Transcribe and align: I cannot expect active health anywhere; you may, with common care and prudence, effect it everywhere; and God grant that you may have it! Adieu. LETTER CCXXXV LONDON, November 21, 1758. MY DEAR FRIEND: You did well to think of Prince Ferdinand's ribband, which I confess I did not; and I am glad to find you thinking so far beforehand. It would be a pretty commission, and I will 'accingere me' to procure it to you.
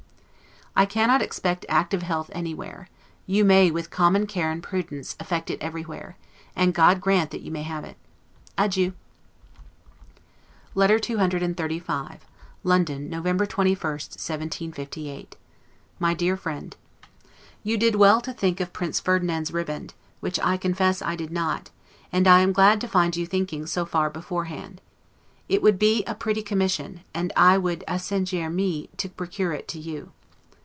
I 0.73 0.85
cannot 0.85 1.21
expect 1.21 1.65
active 1.67 2.01
health 2.01 2.29
anywhere; 2.33 2.87
you 3.25 3.43
may, 3.43 3.69
with 3.69 3.89
common 3.91 4.25
care 4.25 4.49
and 4.49 4.63
prudence, 4.63 5.17
effect 5.19 5.49
it 5.49 5.61
everywhere; 5.61 6.15
and 6.55 6.73
God 6.73 7.01
grant 7.01 7.31
that 7.31 7.41
you 7.41 7.51
may 7.51 7.63
have 7.63 7.83
it! 7.83 7.97
Adieu. 8.57 8.93
LETTER 10.73 10.97
CCXXXV 10.97 12.19
LONDON, 12.63 13.09
November 13.09 13.45
21, 13.45 13.77
1758. 13.91 15.35
MY 15.99 16.13
DEAR 16.13 16.37
FRIEND: 16.37 16.77
You 17.63 17.75
did 17.77 17.95
well 17.97 18.21
to 18.21 18.31
think 18.31 18.61
of 18.61 18.71
Prince 18.71 19.01
Ferdinand's 19.01 19.51
ribband, 19.51 19.93
which 20.21 20.39
I 20.39 20.55
confess 20.55 21.01
I 21.01 21.17
did 21.17 21.33
not; 21.33 21.69
and 22.13 22.29
I 22.29 22.39
am 22.39 22.53
glad 22.53 22.79
to 22.79 22.87
find 22.87 23.17
you 23.17 23.25
thinking 23.25 23.65
so 23.65 23.85
far 23.85 24.09
beforehand. 24.09 24.79
It 25.49 25.61
would 25.61 25.77
be 25.77 26.05
a 26.05 26.15
pretty 26.15 26.41
commission, 26.41 27.01
and 27.13 27.33
I 27.35 27.57
will 27.57 27.75
'accingere 27.89 28.49
me' 28.51 28.89
to 28.97 29.09
procure 29.09 29.51
it 29.51 29.67
to 29.67 29.77
you. 29.79 30.13